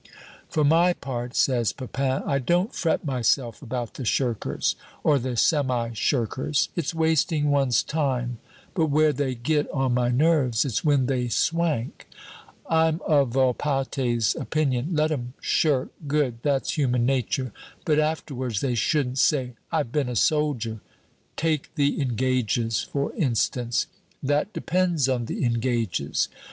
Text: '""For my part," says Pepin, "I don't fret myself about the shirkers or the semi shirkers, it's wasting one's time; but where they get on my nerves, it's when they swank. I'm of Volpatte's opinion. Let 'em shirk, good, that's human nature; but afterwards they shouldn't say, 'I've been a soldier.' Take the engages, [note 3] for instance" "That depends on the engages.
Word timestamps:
'""For 0.49 0.63
my 0.63 0.93
part," 0.93 1.35
says 1.35 1.73
Pepin, 1.73 2.23
"I 2.25 2.39
don't 2.39 2.73
fret 2.73 3.05
myself 3.05 3.61
about 3.61 3.93
the 3.93 4.03
shirkers 4.03 4.75
or 5.03 5.19
the 5.19 5.37
semi 5.37 5.93
shirkers, 5.93 6.69
it's 6.75 6.95
wasting 6.95 7.51
one's 7.51 7.83
time; 7.83 8.39
but 8.73 8.87
where 8.87 9.13
they 9.13 9.35
get 9.35 9.69
on 9.69 9.93
my 9.93 10.09
nerves, 10.09 10.65
it's 10.65 10.83
when 10.83 11.05
they 11.05 11.27
swank. 11.27 12.07
I'm 12.67 12.99
of 13.05 13.33
Volpatte's 13.33 14.33
opinion. 14.33 14.87
Let 14.95 15.11
'em 15.11 15.35
shirk, 15.39 15.89
good, 16.07 16.39
that's 16.41 16.79
human 16.79 17.05
nature; 17.05 17.53
but 17.85 17.99
afterwards 17.99 18.61
they 18.61 18.73
shouldn't 18.73 19.19
say, 19.19 19.53
'I've 19.71 19.91
been 19.91 20.09
a 20.09 20.15
soldier.' 20.15 20.81
Take 21.37 21.75
the 21.75 22.01
engages, 22.01 22.81
[note 22.81 22.91
3] 22.91 22.91
for 22.91 23.13
instance" 23.21 23.85
"That 24.31 24.51
depends 24.51 25.07
on 25.07 25.25
the 25.25 25.45
engages. 25.45 26.27